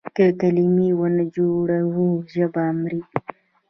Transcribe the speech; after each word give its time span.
که 0.15 0.25
کلمې 0.41 0.89
ونه 0.99 1.23
جوړو 1.35 2.05
ژبه 2.33 2.65
مري. 2.79 3.01